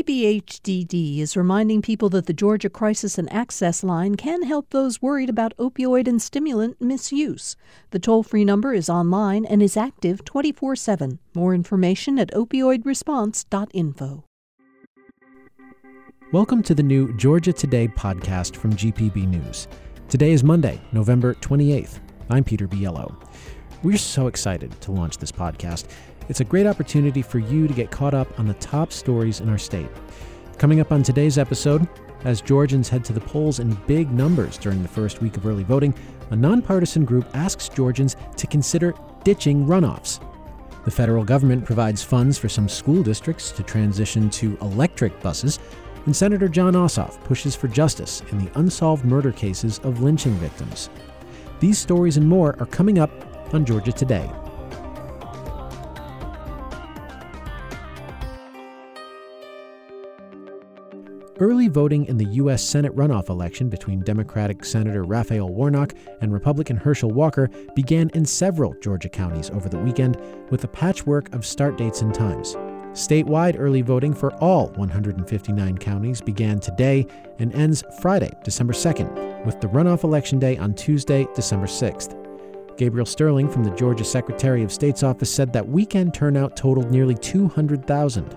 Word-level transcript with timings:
DBHDD 0.00 1.18
is 1.18 1.36
reminding 1.36 1.82
people 1.82 2.08
that 2.08 2.24
the 2.24 2.32
Georgia 2.32 2.70
Crisis 2.70 3.18
and 3.18 3.30
Access 3.30 3.84
Line 3.84 4.14
can 4.14 4.44
help 4.44 4.70
those 4.70 5.02
worried 5.02 5.28
about 5.28 5.54
opioid 5.58 6.08
and 6.08 6.22
stimulant 6.22 6.80
misuse. 6.80 7.54
The 7.90 7.98
toll 7.98 8.22
free 8.22 8.46
number 8.46 8.72
is 8.72 8.88
online 8.88 9.44
and 9.44 9.62
is 9.62 9.76
active 9.76 10.24
24 10.24 10.74
7. 10.76 11.18
More 11.34 11.54
information 11.54 12.18
at 12.18 12.30
opioidresponse.info. 12.30 14.24
Welcome 16.32 16.62
to 16.62 16.74
the 16.74 16.82
new 16.82 17.14
Georgia 17.18 17.52
Today 17.52 17.86
podcast 17.86 18.56
from 18.56 18.72
GPB 18.72 19.28
News. 19.28 19.68
Today 20.08 20.32
is 20.32 20.42
Monday, 20.42 20.80
November 20.92 21.34
28th. 21.34 21.98
I'm 22.30 22.42
Peter 22.42 22.66
Biello. 22.66 23.22
We're 23.82 23.98
so 23.98 24.28
excited 24.28 24.78
to 24.80 24.92
launch 24.92 25.18
this 25.18 25.32
podcast. 25.32 25.88
It's 26.30 26.38
a 26.38 26.44
great 26.44 26.64
opportunity 26.64 27.22
for 27.22 27.40
you 27.40 27.66
to 27.66 27.74
get 27.74 27.90
caught 27.90 28.14
up 28.14 28.38
on 28.38 28.46
the 28.46 28.54
top 28.54 28.92
stories 28.92 29.40
in 29.40 29.48
our 29.48 29.58
state. 29.58 29.88
Coming 30.58 30.78
up 30.78 30.92
on 30.92 31.02
today's 31.02 31.38
episode, 31.38 31.88
as 32.22 32.40
Georgians 32.40 32.88
head 32.88 33.04
to 33.06 33.12
the 33.12 33.20
polls 33.20 33.58
in 33.58 33.74
big 33.88 34.12
numbers 34.12 34.56
during 34.56 34.80
the 34.80 34.88
first 34.88 35.20
week 35.20 35.36
of 35.36 35.44
early 35.44 35.64
voting, 35.64 35.92
a 36.30 36.36
nonpartisan 36.36 37.04
group 37.04 37.26
asks 37.34 37.68
Georgians 37.68 38.14
to 38.36 38.46
consider 38.46 38.94
ditching 39.24 39.66
runoffs. 39.66 40.20
The 40.84 40.92
federal 40.92 41.24
government 41.24 41.64
provides 41.64 42.04
funds 42.04 42.38
for 42.38 42.48
some 42.48 42.68
school 42.68 43.02
districts 43.02 43.50
to 43.50 43.64
transition 43.64 44.30
to 44.30 44.56
electric 44.60 45.20
buses, 45.22 45.58
and 46.06 46.14
Senator 46.14 46.46
Jon 46.46 46.74
Ossoff 46.74 47.20
pushes 47.24 47.56
for 47.56 47.66
justice 47.66 48.22
in 48.30 48.38
the 48.38 48.56
unsolved 48.56 49.04
murder 49.04 49.32
cases 49.32 49.80
of 49.80 50.00
lynching 50.00 50.34
victims. 50.34 50.90
These 51.58 51.80
stories 51.80 52.18
and 52.18 52.28
more 52.28 52.54
are 52.60 52.66
coming 52.66 53.00
up 53.00 53.10
on 53.52 53.64
Georgia 53.64 53.90
Today. 53.90 54.30
Early 61.40 61.68
voting 61.68 62.04
in 62.04 62.18
the 62.18 62.26
U.S. 62.26 62.62
Senate 62.62 62.94
runoff 62.94 63.30
election 63.30 63.70
between 63.70 64.00
Democratic 64.00 64.62
Senator 64.62 65.04
Raphael 65.04 65.48
Warnock 65.48 65.94
and 66.20 66.34
Republican 66.34 66.76
Herschel 66.76 67.12
Walker 67.12 67.48
began 67.74 68.10
in 68.10 68.26
several 68.26 68.74
Georgia 68.82 69.08
counties 69.08 69.48
over 69.48 69.66
the 69.70 69.78
weekend 69.78 70.18
with 70.50 70.64
a 70.64 70.68
patchwork 70.68 71.34
of 71.34 71.46
start 71.46 71.78
dates 71.78 72.02
and 72.02 72.12
times. 72.12 72.56
Statewide 72.92 73.56
early 73.58 73.80
voting 73.80 74.12
for 74.12 74.34
all 74.34 74.68
159 74.72 75.78
counties 75.78 76.20
began 76.20 76.60
today 76.60 77.06
and 77.38 77.54
ends 77.54 77.84
Friday, 78.02 78.32
December 78.44 78.74
2nd, 78.74 79.46
with 79.46 79.58
the 79.62 79.68
runoff 79.68 80.04
election 80.04 80.38
day 80.38 80.58
on 80.58 80.74
Tuesday, 80.74 81.26
December 81.34 81.66
6th. 81.66 82.18
Gabriel 82.76 83.06
Sterling 83.06 83.48
from 83.48 83.64
the 83.64 83.70
Georgia 83.70 84.04
Secretary 84.04 84.62
of 84.62 84.70
State's 84.70 85.02
office 85.02 85.32
said 85.32 85.54
that 85.54 85.66
weekend 85.66 86.12
turnout 86.12 86.54
totaled 86.54 86.90
nearly 86.90 87.14
200,000. 87.14 88.36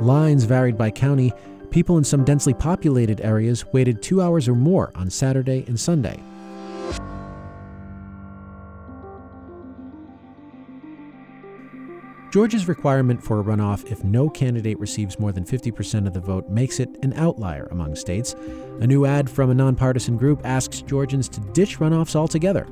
Lines 0.00 0.44
varied 0.44 0.78
by 0.78 0.90
county, 0.90 1.32
People 1.70 1.98
in 1.98 2.04
some 2.04 2.24
densely 2.24 2.54
populated 2.54 3.20
areas 3.20 3.64
waited 3.72 4.02
two 4.02 4.22
hours 4.22 4.48
or 4.48 4.54
more 4.54 4.90
on 4.94 5.10
Saturday 5.10 5.64
and 5.66 5.78
Sunday. 5.78 6.22
Georgia's 12.30 12.68
requirement 12.68 13.22
for 13.22 13.40
a 13.40 13.42
runoff 13.42 13.90
if 13.90 14.04
no 14.04 14.28
candidate 14.28 14.78
receives 14.78 15.18
more 15.18 15.32
than 15.32 15.44
50% 15.44 16.06
of 16.06 16.12
the 16.12 16.20
vote 16.20 16.48
makes 16.50 16.78
it 16.78 16.90
an 17.02 17.14
outlier 17.14 17.66
among 17.70 17.96
states. 17.96 18.34
A 18.80 18.86
new 18.86 19.06
ad 19.06 19.30
from 19.30 19.50
a 19.50 19.54
nonpartisan 19.54 20.18
group 20.18 20.42
asks 20.44 20.82
Georgians 20.82 21.26
to 21.30 21.40
ditch 21.40 21.78
runoffs 21.78 22.14
altogether. 22.14 22.66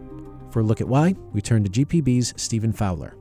For 0.51 0.61
a 0.61 0.63
look 0.63 0.83
at 0.83 0.89
why, 0.89 1.15
we 1.33 1.41
turn 1.41 1.65
to 1.65 1.71
GPB's 1.71 2.35
Stephen 2.37 2.73
Fowler. 2.73 3.17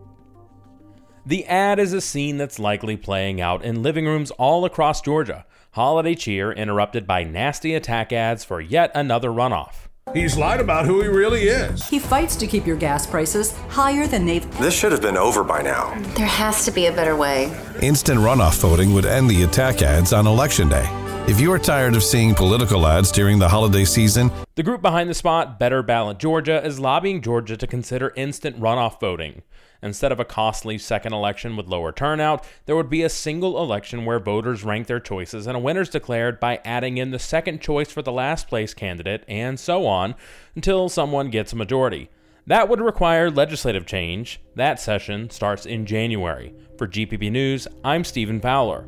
The 1.27 1.45
ad 1.45 1.79
is 1.79 1.91
a 1.91 2.01
scene 2.01 2.37
that's 2.37 2.59
likely 2.59 2.95
playing 2.95 3.41
out 3.41 3.65
in 3.65 3.81
living 3.81 4.05
rooms 4.05 4.29
all 4.31 4.63
across 4.63 5.01
Georgia. 5.01 5.45
Holiday 5.71 6.13
cheer 6.13 6.51
interrupted 6.51 7.07
by 7.07 7.23
nasty 7.23 7.73
attack 7.73 8.13
ads 8.13 8.43
for 8.43 8.61
yet 8.61 8.91
another 8.93 9.29
runoff. 9.29 9.87
He's 10.13 10.37
lied 10.37 10.59
about 10.59 10.85
who 10.85 11.01
he 11.01 11.07
really 11.07 11.45
is. 11.45 11.89
He 11.89 11.97
fights 11.97 12.35
to 12.35 12.45
keep 12.45 12.67
your 12.67 12.77
gas 12.77 13.07
prices 13.07 13.57
higher 13.69 14.05
than 14.05 14.27
they've. 14.27 14.59
This 14.59 14.75
should 14.75 14.91
have 14.91 15.01
been 15.01 15.17
over 15.17 15.43
by 15.43 15.63
now. 15.63 15.99
There 16.15 16.27
has 16.27 16.63
to 16.65 16.71
be 16.71 16.85
a 16.85 16.91
better 16.91 17.15
way. 17.15 17.51
Instant 17.81 18.19
runoff 18.19 18.59
voting 18.59 18.93
would 18.93 19.07
end 19.07 19.27
the 19.27 19.43
attack 19.43 19.81
ads 19.81 20.13
on 20.13 20.27
Election 20.27 20.69
Day. 20.69 20.87
If 21.27 21.41
you 21.41 21.51
are 21.51 21.57
tired 21.57 21.95
of 21.95 22.03
seeing 22.03 22.35
political 22.35 22.85
ads 22.85 23.11
during 23.11 23.39
the 23.39 23.49
holiday 23.49 23.83
season, 23.83 24.29
the 24.53 24.61
group 24.61 24.83
behind 24.83 25.09
the 25.09 25.15
spot, 25.15 25.57
Better 25.57 25.81
Ballot 25.81 26.19
Georgia, 26.19 26.63
is 26.63 26.79
lobbying 26.79 27.19
Georgia 27.19 27.57
to 27.57 27.65
consider 27.65 28.13
instant 28.15 28.59
runoff 28.59 28.99
voting. 28.99 29.41
Instead 29.81 30.11
of 30.11 30.19
a 30.19 30.23
costly 30.23 30.77
second 30.77 31.13
election 31.13 31.57
with 31.57 31.65
lower 31.65 31.91
turnout, 31.91 32.45
there 32.67 32.75
would 32.75 32.91
be 32.91 33.01
a 33.01 33.09
single 33.09 33.59
election 33.59 34.05
where 34.05 34.19
voters 34.19 34.63
rank 34.63 34.85
their 34.85 34.99
choices 34.99 35.47
and 35.47 35.57
a 35.57 35.59
winner 35.59 35.81
is 35.81 35.89
declared 35.89 36.39
by 36.39 36.61
adding 36.63 36.99
in 36.99 37.09
the 37.09 37.17
second 37.17 37.59
choice 37.59 37.91
for 37.91 38.03
the 38.03 38.11
last 38.11 38.47
place 38.47 38.75
candidate, 38.75 39.25
and 39.27 39.59
so 39.59 39.87
on, 39.87 40.13
until 40.53 40.89
someone 40.89 41.31
gets 41.31 41.53
a 41.53 41.55
majority. 41.55 42.07
That 42.45 42.69
would 42.69 42.79
require 42.79 43.31
legislative 43.31 43.87
change. 43.87 44.41
That 44.53 44.79
session 44.79 45.31
starts 45.31 45.65
in 45.65 45.87
January. 45.87 46.53
For 46.77 46.87
GPB 46.87 47.31
News, 47.31 47.67
I'm 47.83 48.03
Stephen 48.03 48.39
Fowler. 48.39 48.85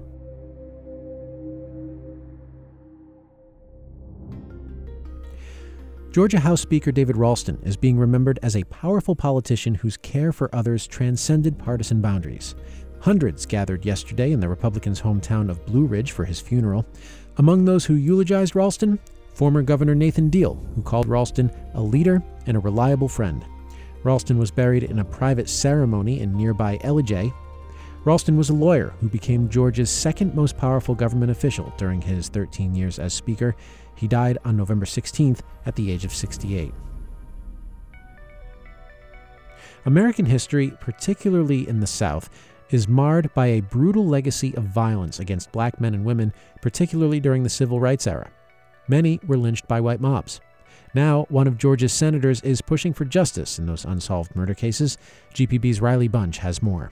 Georgia 6.18 6.40
House 6.40 6.62
Speaker 6.62 6.92
David 6.92 7.16
Ralston 7.16 7.60
is 7.62 7.78
being 7.78 7.96
remembered 7.96 8.40
as 8.42 8.56
a 8.56 8.64
powerful 8.64 9.16
politician 9.16 9.76
whose 9.76 9.98
care 9.98 10.32
for 10.32 10.50
others 10.52 10.88
transcended 10.88 11.60
partisan 11.60 12.02
boundaries. 12.02 12.56
Hundreds 13.02 13.46
gathered 13.46 13.86
yesterday 13.86 14.32
in 14.32 14.40
the 14.40 14.50
Republicans' 14.50 15.00
hometown 15.00 15.48
of 15.48 15.64
Blue 15.68 15.86
Ridge 15.86 16.14
for 16.14 16.26
his 16.26 16.42
funeral. 16.42 16.88
Among 17.38 17.66
those 17.66 17.86
who 17.86 17.94
eulogized 17.94 18.56
Ralston, 18.56 18.98
former 19.36 19.62
Governor 19.62 19.94
Nathan 19.94 20.32
Deal, 20.32 20.56
who 20.74 20.82
called 20.82 21.06
Ralston 21.06 21.52
a 21.76 21.82
leader 21.84 22.24
and 22.48 22.58
a 22.58 22.62
reliable 22.62 23.08
friend. 23.08 23.46
Ralston 24.02 24.40
was 24.40 24.50
buried 24.50 24.86
in 24.86 24.98
a 24.98 25.06
private 25.06 25.48
ceremony 25.48 26.22
in 26.22 26.36
nearby 26.36 26.80
Ellijay. 26.80 27.32
Ralston 28.06 28.38
was 28.38 28.50
a 28.50 28.54
lawyer 28.54 28.96
who 29.02 29.08
became 29.08 29.50
Georgia's 29.50 29.92
second 29.92 30.34
most 30.34 30.58
powerful 30.58 30.96
government 30.96 31.30
official 31.30 31.72
during 31.78 32.02
his 32.02 32.28
13 32.30 32.74
years 32.74 32.98
as 32.98 33.14
Speaker 33.14 33.56
he 33.98 34.08
died 34.08 34.38
on 34.46 34.56
November 34.56 34.86
16th 34.86 35.42
at 35.66 35.76
the 35.76 35.92
age 35.92 36.06
of 36.06 36.14
68. 36.14 36.74
American 39.86 40.26
history, 40.26 40.72
particularly 40.80 41.68
in 41.68 41.80
the 41.80 41.88
South, 41.88 42.30
is 42.70 42.88
marred 42.88 43.34
by 43.34 43.48
a 43.48 43.62
brutal 43.62 44.06
legacy 44.06 44.56
of 44.56 44.64
violence 44.66 45.20
against 45.20 45.52
black 45.52 45.80
men 45.80 45.94
and 45.94 46.06
women, 46.06 46.34
particularly 46.62 47.20
during 47.20 47.44
the 47.44 47.50
civil 47.50 47.80
rights 47.80 48.06
era. 48.06 48.30
Many 48.88 49.20
were 49.26 49.38
lynched 49.38 49.68
by 49.68 49.82
white 49.82 50.02
mobs. 50.02 50.42
Now, 50.94 51.26
one 51.30 51.48
of 51.48 51.58
Georgia's 51.58 51.94
senators 51.94 52.42
is 52.42 52.62
pushing 52.62 52.94
for 52.94 53.06
justice 53.06 53.60
in 53.60 53.66
those 53.66 53.86
unsolved 53.86 54.36
murder 54.36 54.54
cases. 54.54 54.98
GPB's 55.34 55.82
Riley 55.82 56.08
Bunch 56.08 56.38
has 56.40 56.62
more. 56.62 56.92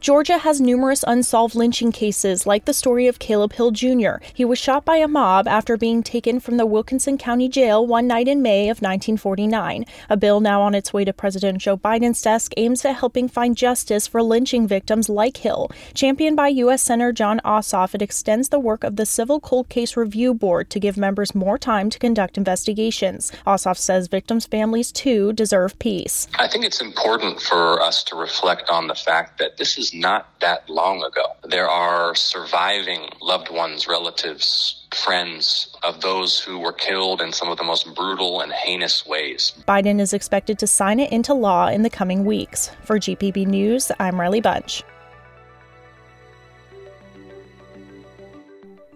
Georgia 0.00 0.38
has 0.38 0.60
numerous 0.60 1.04
unsolved 1.08 1.56
lynching 1.56 1.90
cases, 1.90 2.46
like 2.46 2.66
the 2.66 2.72
story 2.72 3.08
of 3.08 3.18
Caleb 3.18 3.52
Hill 3.54 3.72
Jr. 3.72 4.22
He 4.32 4.44
was 4.44 4.56
shot 4.56 4.84
by 4.84 4.98
a 4.98 5.08
mob 5.08 5.48
after 5.48 5.76
being 5.76 6.04
taken 6.04 6.38
from 6.38 6.56
the 6.56 6.66
Wilkinson 6.66 7.18
County 7.18 7.48
Jail 7.48 7.84
one 7.84 8.06
night 8.06 8.28
in 8.28 8.40
May 8.40 8.68
of 8.68 8.78
1949. 8.78 9.84
A 10.08 10.16
bill 10.16 10.38
now 10.38 10.62
on 10.62 10.76
its 10.76 10.92
way 10.92 11.04
to 11.04 11.12
President 11.12 11.58
Joe 11.58 11.76
Biden's 11.76 12.22
desk 12.22 12.52
aims 12.56 12.84
at 12.84 12.94
helping 12.94 13.28
find 13.28 13.56
justice 13.56 14.06
for 14.06 14.22
lynching 14.22 14.68
victims 14.68 15.08
like 15.08 15.38
Hill. 15.38 15.68
Championed 15.94 16.36
by 16.36 16.46
U.S. 16.48 16.80
Senator 16.80 17.12
Jon 17.12 17.40
Ossoff, 17.44 17.92
it 17.92 18.02
extends 18.02 18.50
the 18.50 18.60
work 18.60 18.84
of 18.84 18.94
the 18.94 19.06
Civil 19.06 19.40
Cold 19.40 19.68
Case 19.68 19.96
Review 19.96 20.32
Board 20.32 20.70
to 20.70 20.78
give 20.78 20.96
members 20.96 21.34
more 21.34 21.58
time 21.58 21.90
to 21.90 21.98
conduct 21.98 22.38
investigations. 22.38 23.32
Ossoff 23.44 23.76
says 23.76 24.06
victims' 24.06 24.46
families, 24.46 24.92
too, 24.92 25.32
deserve 25.32 25.76
peace. 25.80 26.28
I 26.38 26.46
think 26.46 26.64
it's 26.64 26.80
important 26.80 27.40
for 27.40 27.82
us 27.82 28.04
to 28.04 28.16
reflect 28.16 28.70
on 28.70 28.86
the 28.86 28.94
fact 28.94 29.38
that 29.38 29.56
this 29.56 29.76
is 29.76 29.87
is 29.88 29.94
not 29.94 30.28
that 30.40 30.68
long 30.68 31.02
ago. 31.02 31.24
There 31.44 31.68
are 31.68 32.14
surviving 32.14 33.08
loved 33.20 33.50
ones, 33.50 33.86
relatives, 33.86 34.86
friends 34.94 35.74
of 35.82 36.00
those 36.00 36.40
who 36.40 36.58
were 36.58 36.72
killed 36.72 37.20
in 37.20 37.32
some 37.32 37.48
of 37.48 37.58
the 37.58 37.64
most 37.64 37.94
brutal 37.94 38.40
and 38.40 38.52
heinous 38.52 39.06
ways. 39.06 39.52
Biden 39.66 40.00
is 40.00 40.12
expected 40.12 40.58
to 40.58 40.66
sign 40.66 41.00
it 41.00 41.12
into 41.12 41.34
law 41.34 41.68
in 41.68 41.82
the 41.82 41.90
coming 41.90 42.24
weeks. 42.24 42.70
For 42.84 42.98
GPB 42.98 43.46
News, 43.46 43.90
I'm 43.98 44.20
Riley 44.20 44.40
Bunch. 44.40 44.82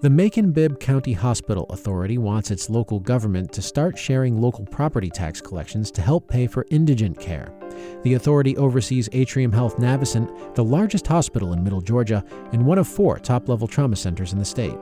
The 0.00 0.11
Macon-Bibb 0.11 0.81
County 0.81 1.12
Hospital 1.12 1.65
Authority 1.71 2.19
wants 2.19 2.50
its 2.50 2.69
local 2.69 2.99
government 2.99 3.53
to 3.53 3.62
start 3.62 3.97
sharing 3.97 4.41
local 4.41 4.67
property 4.67 5.09
tax 5.09 5.41
collections 5.41 5.93
to 5.93 6.03
help 6.03 6.29
pay 6.29 6.49
for 6.49 6.67
indigent 6.71 7.21
care. 7.21 7.55
The 8.03 8.15
authority 8.15 8.57
oversees 8.57 9.09
Atrium 9.13 9.53
Health 9.53 9.77
Navicent, 9.77 10.55
the 10.55 10.65
largest 10.65 11.07
hospital 11.07 11.53
in 11.53 11.63
Middle 11.63 11.81
Georgia 11.81 12.25
and 12.53 12.65
one 12.65 12.79
of 12.79 12.89
four 12.89 13.19
top 13.19 13.49
level 13.49 13.69
trauma 13.69 13.97
centers 13.97 14.33
in 14.33 14.39
the 14.39 14.45
state. 14.45 14.77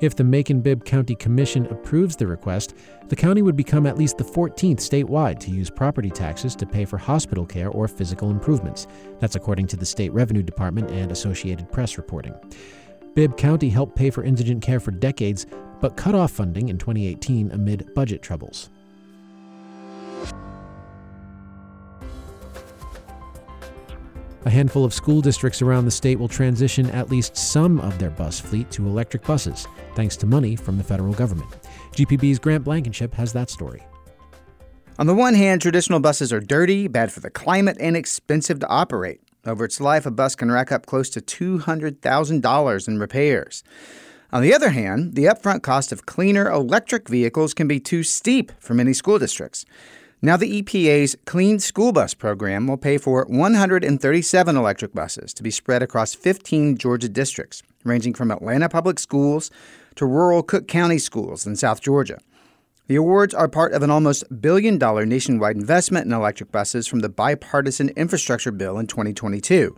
If 0.00 0.16
the 0.16 0.24
Macon 0.24 0.62
Bibb 0.62 0.86
County 0.86 1.14
Commission 1.14 1.66
approves 1.66 2.16
the 2.16 2.26
request, 2.26 2.74
the 3.08 3.16
county 3.16 3.42
would 3.42 3.56
become 3.56 3.86
at 3.86 3.98
least 3.98 4.16
the 4.16 4.24
14th 4.24 4.78
statewide 4.78 5.38
to 5.40 5.50
use 5.50 5.68
property 5.68 6.08
taxes 6.08 6.56
to 6.56 6.64
pay 6.64 6.86
for 6.86 6.96
hospital 6.96 7.44
care 7.44 7.68
or 7.68 7.86
physical 7.86 8.30
improvements. 8.30 8.86
That's 9.18 9.36
according 9.36 9.66
to 9.68 9.76
the 9.76 9.84
State 9.84 10.12
Revenue 10.14 10.42
Department 10.42 10.90
and 10.90 11.12
Associated 11.12 11.70
Press 11.70 11.98
reporting. 11.98 12.34
Bibb 13.14 13.36
County 13.36 13.68
helped 13.68 13.94
pay 13.94 14.08
for 14.08 14.24
indigent 14.24 14.62
care 14.62 14.80
for 14.80 14.90
decades, 14.90 15.46
but 15.82 15.98
cut 15.98 16.14
off 16.14 16.30
funding 16.30 16.70
in 16.70 16.78
2018 16.78 17.50
amid 17.50 17.92
budget 17.94 18.22
troubles. 18.22 18.70
A 24.46 24.50
handful 24.50 24.86
of 24.86 24.94
school 24.94 25.20
districts 25.20 25.60
around 25.60 25.84
the 25.84 25.90
state 25.90 26.18
will 26.18 26.28
transition 26.28 26.88
at 26.90 27.10
least 27.10 27.36
some 27.36 27.78
of 27.80 27.98
their 27.98 28.08
bus 28.08 28.40
fleet 28.40 28.70
to 28.70 28.86
electric 28.86 29.22
buses, 29.24 29.66
thanks 29.94 30.16
to 30.16 30.26
money 30.26 30.56
from 30.56 30.78
the 30.78 30.84
federal 30.84 31.12
government. 31.12 31.50
GPB's 31.92 32.38
Grant 32.38 32.64
Blankenship 32.64 33.12
has 33.14 33.34
that 33.34 33.50
story. 33.50 33.82
On 34.98 35.06
the 35.06 35.14
one 35.14 35.34
hand, 35.34 35.60
traditional 35.60 36.00
buses 36.00 36.32
are 36.32 36.40
dirty, 36.40 36.88
bad 36.88 37.12
for 37.12 37.20
the 37.20 37.30
climate, 37.30 37.76
and 37.80 37.96
expensive 37.96 38.60
to 38.60 38.68
operate. 38.68 39.20
Over 39.46 39.66
its 39.66 39.80
life, 39.80 40.06
a 40.06 40.10
bus 40.10 40.34
can 40.34 40.50
rack 40.50 40.72
up 40.72 40.86
close 40.86 41.10
to 41.10 41.20
$200,000 41.20 42.88
in 42.88 42.98
repairs. 42.98 43.62
On 44.32 44.42
the 44.42 44.54
other 44.54 44.70
hand, 44.70 45.16
the 45.16 45.24
upfront 45.24 45.62
cost 45.62 45.92
of 45.92 46.06
cleaner 46.06 46.50
electric 46.50 47.08
vehicles 47.08 47.52
can 47.52 47.68
be 47.68 47.80
too 47.80 48.02
steep 48.02 48.52
for 48.58 48.72
many 48.72 48.92
school 48.92 49.18
districts. 49.18 49.66
Now, 50.22 50.36
the 50.36 50.60
EPA's 50.62 51.16
Clean 51.24 51.58
School 51.58 51.92
Bus 51.92 52.12
program 52.12 52.66
will 52.66 52.76
pay 52.76 52.98
for 52.98 53.24
137 53.24 54.54
electric 54.54 54.92
buses 54.92 55.32
to 55.32 55.42
be 55.42 55.50
spread 55.50 55.82
across 55.82 56.12
15 56.12 56.76
Georgia 56.76 57.08
districts, 57.08 57.62
ranging 57.84 58.12
from 58.12 58.30
Atlanta 58.30 58.68
Public 58.68 58.98
Schools 58.98 59.50
to 59.94 60.04
rural 60.04 60.42
Cook 60.42 60.68
County 60.68 60.98
schools 60.98 61.46
in 61.46 61.56
South 61.56 61.80
Georgia. 61.80 62.18
The 62.86 62.96
awards 62.96 63.32
are 63.32 63.48
part 63.48 63.72
of 63.72 63.82
an 63.82 63.90
almost 63.90 64.42
billion 64.42 64.76
dollar 64.76 65.06
nationwide 65.06 65.56
investment 65.56 66.04
in 66.04 66.12
electric 66.12 66.52
buses 66.52 66.86
from 66.86 67.00
the 67.00 67.08
bipartisan 67.08 67.88
infrastructure 67.90 68.52
bill 68.52 68.78
in 68.78 68.88
2022. 68.88 69.74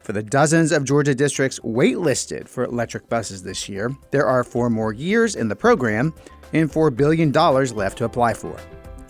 For 0.00 0.12
the 0.12 0.22
dozens 0.22 0.70
of 0.70 0.84
Georgia 0.84 1.14
districts 1.14 1.58
waitlisted 1.60 2.46
for 2.46 2.64
electric 2.64 3.08
buses 3.08 3.42
this 3.42 3.70
year, 3.70 3.96
there 4.10 4.26
are 4.26 4.44
four 4.44 4.68
more 4.68 4.92
years 4.92 5.34
in 5.34 5.48
the 5.48 5.56
program 5.56 6.12
and 6.52 6.70
$4 6.70 6.94
billion 6.94 7.32
left 7.32 7.96
to 7.96 8.04
apply 8.04 8.34
for. 8.34 8.60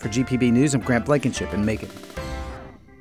For 0.03 0.09
GPB 0.09 0.51
News, 0.51 0.73
I'm 0.73 0.81
Grant 0.81 1.05
Blankenship 1.05 1.53
in 1.53 1.63
Macon. 1.63 1.87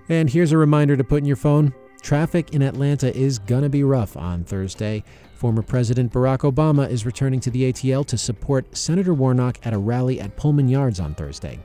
And 0.08 0.30
here's 0.30 0.52
a 0.52 0.56
reminder 0.56 0.96
to 0.96 1.02
put 1.02 1.18
in 1.18 1.24
your 1.24 1.34
phone 1.34 1.74
traffic 2.00 2.54
in 2.54 2.62
Atlanta 2.62 3.12
is 3.16 3.40
to 3.40 3.68
be 3.68 3.82
rough 3.82 4.16
on 4.16 4.44
Thursday. 4.44 5.02
Former 5.34 5.62
President 5.62 6.12
Barack 6.12 6.48
Obama 6.48 6.88
is 6.88 7.04
returning 7.04 7.40
to 7.40 7.50
the 7.50 7.72
ATL 7.72 8.06
to 8.06 8.16
support 8.16 8.76
Senator 8.76 9.14
Warnock 9.14 9.58
at 9.64 9.74
a 9.74 9.78
rally 9.78 10.20
at 10.20 10.36
Pullman 10.36 10.68
Yards 10.68 11.00
on 11.00 11.16
Thursday. 11.16 11.58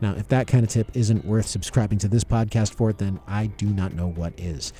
Now, 0.00 0.12
if 0.12 0.28
that 0.28 0.46
kind 0.46 0.62
of 0.62 0.70
tip 0.70 0.88
isn't 0.94 1.24
worth 1.24 1.46
subscribing 1.46 1.98
to 1.98 2.06
this 2.06 2.22
podcast 2.22 2.74
for, 2.74 2.92
then 2.92 3.18
I 3.26 3.46
do 3.46 3.66
not 3.66 3.94
know 3.94 4.10
what 4.10 4.38
is. 4.38 4.72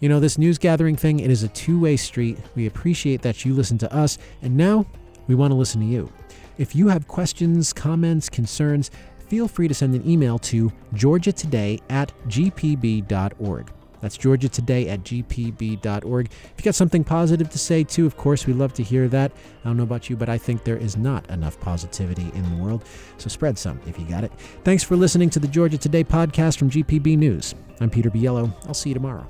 You 0.00 0.10
know, 0.10 0.20
this 0.20 0.36
news 0.36 0.58
gathering 0.58 0.96
thing, 0.96 1.20
it 1.20 1.30
is 1.30 1.44
a 1.44 1.48
two 1.48 1.80
way 1.80 1.96
street. 1.96 2.36
We 2.54 2.66
appreciate 2.66 3.22
that 3.22 3.46
you 3.46 3.54
listen 3.54 3.78
to 3.78 3.90
us, 3.94 4.18
and 4.42 4.54
now 4.54 4.84
we 5.28 5.34
want 5.34 5.50
to 5.50 5.56
listen 5.56 5.80
to 5.80 5.86
you. 5.86 6.12
If 6.58 6.76
you 6.76 6.88
have 6.88 7.08
questions, 7.08 7.72
comments, 7.72 8.28
concerns, 8.28 8.90
feel 9.32 9.48
free 9.48 9.66
to 9.66 9.72
send 9.72 9.94
an 9.94 10.06
email 10.06 10.38
to 10.38 10.70
georgiatoday 10.94 11.80
at 11.88 12.12
gpb.org. 12.28 13.72
That's 14.02 14.18
georgiatoday 14.18 14.88
at 14.88 15.04
gpb.org. 15.04 16.26
If 16.26 16.52
you 16.58 16.62
got 16.62 16.74
something 16.74 17.02
positive 17.02 17.48
to 17.48 17.58
say, 17.58 17.82
too, 17.82 18.04
of 18.04 18.18
course, 18.18 18.46
we 18.46 18.52
love 18.52 18.74
to 18.74 18.82
hear 18.82 19.08
that. 19.08 19.32
I 19.32 19.68
don't 19.68 19.78
know 19.78 19.84
about 19.84 20.10
you, 20.10 20.18
but 20.18 20.28
I 20.28 20.36
think 20.36 20.64
there 20.64 20.76
is 20.76 20.98
not 20.98 21.30
enough 21.30 21.58
positivity 21.60 22.30
in 22.34 22.42
the 22.54 22.62
world. 22.62 22.84
So 23.16 23.30
spread 23.30 23.56
some 23.56 23.80
if 23.86 23.98
you 23.98 24.04
got 24.04 24.22
it. 24.22 24.32
Thanks 24.64 24.84
for 24.84 24.96
listening 24.96 25.30
to 25.30 25.38
the 25.38 25.48
Georgia 25.48 25.78
Today 25.78 26.04
podcast 26.04 26.58
from 26.58 26.68
GPB 26.68 27.16
News. 27.16 27.54
I'm 27.80 27.88
Peter 27.88 28.10
Biello. 28.10 28.52
I'll 28.66 28.74
see 28.74 28.90
you 28.90 28.94
tomorrow. 28.94 29.26